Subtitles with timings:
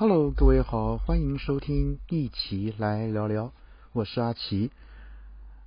[0.00, 3.52] Hello，各位好，欢迎收听一起来聊聊，
[3.90, 4.70] 我是阿奇。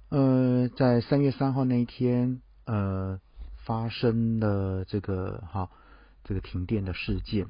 [0.07, 3.19] 呃，在三月三号那一天，呃，
[3.65, 5.69] 发生了这个哈
[6.23, 7.47] 这个停电的事件。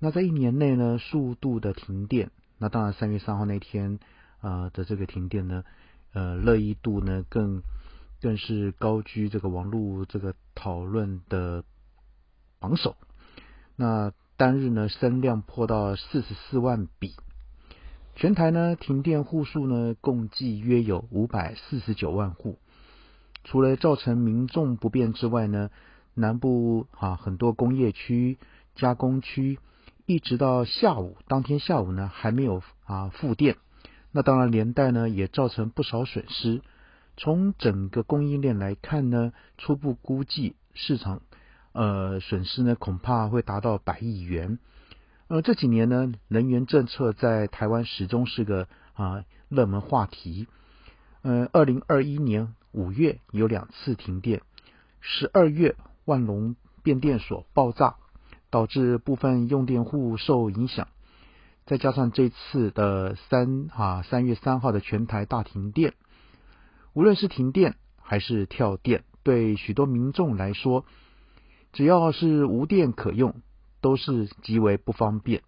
[0.00, 4.00] 那在一年内呢，数度的停电，那当然三月三号那天
[4.40, 5.62] 啊的这个停电呢，
[6.14, 7.62] 呃，热议度呢更
[8.20, 11.62] 更是高居这个网络这个讨论的
[12.58, 12.96] 榜首。
[13.76, 17.16] 那单日呢，升量破到四十四万笔，
[18.14, 22.60] 全台呢停电户数呢共计约有五百四十九万户。
[23.42, 25.70] 除了造成民众不便之外呢，
[26.14, 28.38] 南部啊很多工业区、
[28.76, 29.58] 加工区，
[30.06, 33.56] 一直到下午，当天下午呢还没有啊复电，
[34.12, 36.62] 那当然连带呢也造成不少损失。
[37.16, 41.22] 从整个供应链来看呢，初步估计市场。
[41.72, 44.58] 呃，损失呢恐怕会达到百亿元。
[45.28, 50.46] 呃，这几年呢，能源政策在台湾始终是个啊热门话题。
[51.20, 54.40] 呃，二零二一年五月有两次停电，
[55.00, 57.96] 十二月万隆变电所爆炸，
[58.48, 60.88] 导致部分用电户受影响。
[61.66, 65.92] 再加上这次的三啊三月三号的全台大停电，
[66.94, 70.86] 无论是停电还是跳电，对许多民众来说。
[71.72, 73.34] 只要是无电可用，
[73.80, 75.42] 都是极为不方便。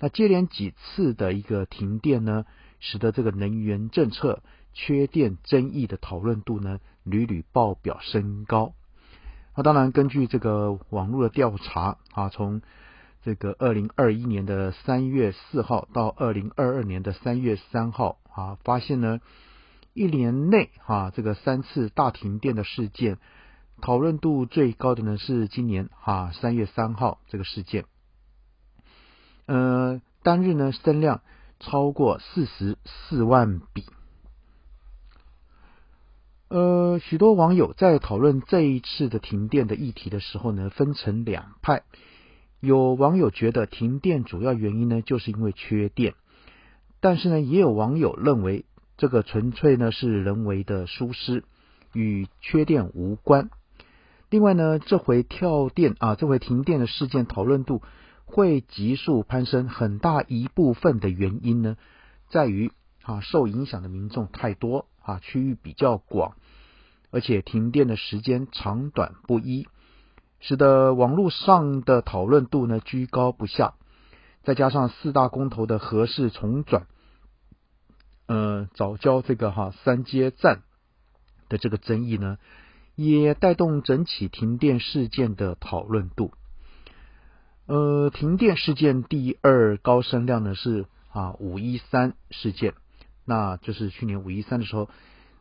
[0.00, 2.44] 那接连几次的一个停电呢，
[2.80, 8.74] 使得这个能源政策缺电争议的讨论度呢屡屡爆表升高。
[9.56, 12.60] 那当然，根据这个网络的调查啊，从
[13.22, 19.20] 这个二零二一年的三月四号到二零二二年的三月三号啊，发现呢
[19.92, 23.18] 一年内啊这个三次大停电的事件。
[23.84, 27.84] 讨论度最高的呢是今年哈三月三号这个事件，
[29.44, 31.20] 呃，单日呢声量
[31.60, 33.84] 超过四十四万笔，
[36.48, 41.82] 呃，许多网友在讨论这一次的停电的议题的时候呢，分成两派，
[42.60, 46.14] 有网友觉得停电主要原因呢就是因为缺电，
[47.00, 48.64] 但是呢也有网友认为
[48.96, 51.44] 这个纯粹呢是人为的疏失，
[51.92, 53.50] 与缺电无关。
[54.34, 57.82] 另外呢，这回跳电啊，这回停电的事件讨论度
[58.24, 61.76] 会急速攀升，很大一部分的原因呢，
[62.30, 62.72] 在于
[63.04, 66.34] 啊受影响的民众太多啊，区域比较广，
[67.12, 69.68] 而且停电的时间长短不一，
[70.40, 73.74] 使得网络上的讨论度呢居高不下。
[74.42, 76.88] 再加上四大公投的合适重转，
[78.26, 80.62] 呃早教这个哈三阶站
[81.48, 82.36] 的这个争议呢。
[82.94, 86.32] 也带动整起停电事件的讨论度。
[87.66, 92.74] 呃，停电事件第二高声量呢是啊五一三事件，
[93.24, 94.90] 那就是去年五一三的时候，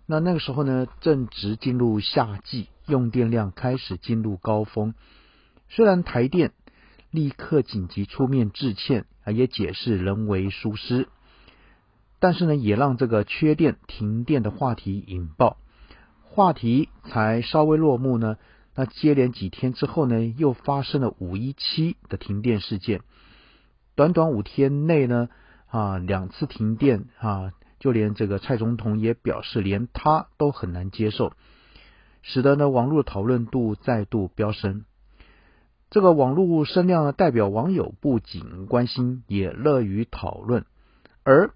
[0.06, 4.94] 那那个时候呢正值进入夏季，用电量开始进入高峰。
[5.70, 6.54] 虽然台电
[7.12, 11.08] 立刻紧急出面致歉啊，也解释人为疏失，
[12.20, 15.58] 但是呢也让这个缺电停电的话题引爆。
[16.36, 18.38] 话题才稍微落幕呢，
[18.74, 23.02] 那接连几天之后呢，又发生了五一七的停电事件。
[23.94, 25.30] 短短五天内呢，
[25.68, 31.34] 啊，两次停电啊，就连这个蔡总统也表示，连他都很难接受，
[32.24, 34.86] 使得呢网络讨论度再度飙升。
[35.92, 40.66] 这个网络声量呢，代表网友不仅关心，也乐于讨论，
[41.24, 41.52] 而。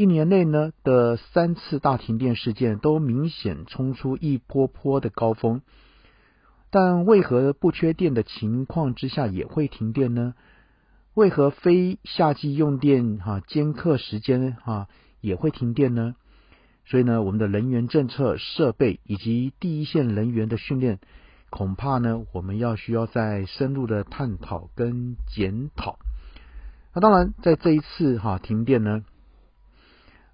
[0.00, 5.60] 一年内呢的三次大停电事件都明显冲出一波波的高峰，
[6.70, 10.32] 但为何不缺电的情况之下也会停电呢？
[11.12, 14.88] 为何非夏季用电哈间课时间哈
[15.20, 16.14] 也会停电呢？
[16.86, 20.98] 所以呢，我们的能源政策、设备以及第一线人员的训练，
[21.50, 25.98] 恐怕呢我们要需要再深入的探讨跟检讨。
[26.94, 29.04] 那当然，在这一次哈停电呢。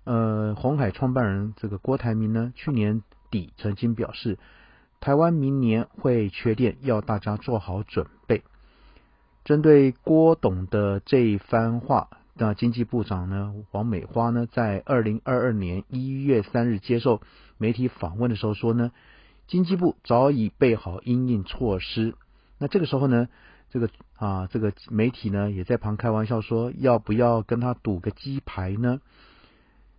[0.07, 4.39] 呃，红海创办人这个郭台铭呢，去年底曾经表示，
[5.01, 8.45] 台湾明年会缺电，要大家做好准备。
[9.45, 17.21] 针对郭董的这一番话，那经济部长呢，王美花呢，在二零二二年一月三日接受
[17.59, 18.93] 媒体访问的时候说呢，
[19.49, 22.15] 经济部早已备好应应措施。
[22.59, 23.27] 那这个时候呢，
[23.71, 29.01] 这个啊，这个媒体呢，也在旁开玩笑说，要不要跟他赌个鸡排呢？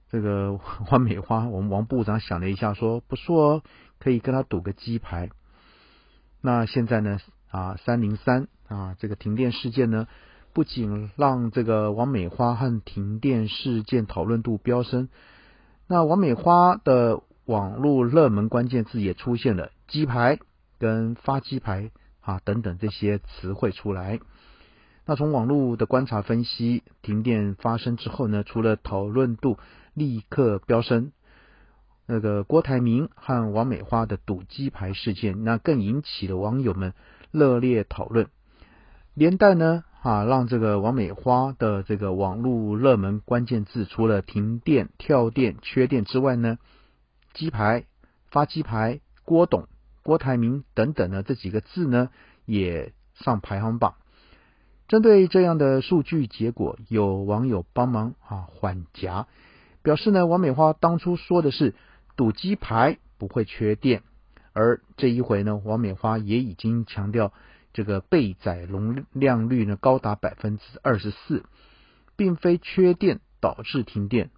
[0.10, 0.60] 这个
[0.92, 3.64] 王美花，我们王部长想了一下，说不错哦，
[4.00, 5.30] 可以跟他赌个鸡排。
[6.42, 7.20] 那现在呢，
[7.50, 10.08] 啊，三零三啊，这个停电事件呢，
[10.54, 15.10] 不仅让这个王美花和停电事件讨论度飙升，
[15.88, 20.40] 那王美花的网络热门关键字也出现了“鸡排”
[20.80, 24.20] 跟“发鸡排”啊等等这些词汇出来。
[25.10, 29.58] 那从网络的观察分析，停电发生之后呢，除了讨论度
[29.94, 31.14] 立刻飙升，
[32.06, 36.94] 那个郭台铭和王美花的赌鸡排事件，那更引起了网友们
[37.32, 38.28] 热烈讨论，
[39.14, 46.58] 连带呢啊，让这个王美花的这个网络热门关键字，除了停电、跳电、缺电之外呢，
[47.34, 47.86] 鸡排、
[48.30, 49.70] 发鸡排、郭董、
[50.04, 52.10] 郭台铭等等呢这几个字呢，
[52.46, 53.96] 也上排行榜。
[54.88, 59.28] 针对这样的数据结果，有网友帮忙啊缓夹，
[59.84, 61.76] 表示呢，王美花当初说的是
[62.16, 64.02] 赌鸡排不会缺电，
[64.54, 67.34] 而这一回呢，王美花也已经强调
[67.74, 71.44] 这个备载容量率呢高达百分之二十四，
[72.16, 74.30] 并非缺电导致停电。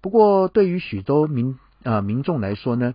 [0.00, 2.94] 不过，对于许多民啊民众来说呢，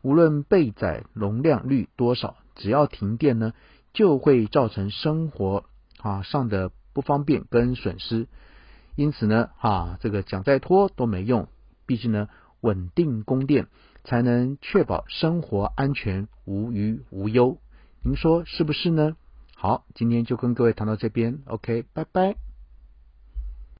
[0.00, 3.52] 无论备载容量率多少，只要停电呢，
[3.92, 5.64] 就会造成生活。
[6.00, 8.26] 啊，上的不方便跟损失，
[8.96, 11.48] 因此呢，啊，这个讲再拖都没用，
[11.86, 12.28] 毕竟呢，
[12.60, 13.66] 稳定供电
[14.04, 17.58] 才能确保生活安全无虞无忧，
[18.02, 19.16] 您说是不是呢？
[19.54, 22.47] 好，今天就跟各位谈到这边，OK，拜拜。